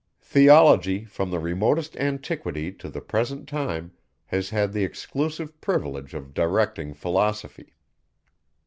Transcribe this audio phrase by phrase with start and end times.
[0.23, 3.91] Theology, from the remotest antiquity to the present time,
[4.25, 7.75] has had the exclusive privilege of directing philosophy.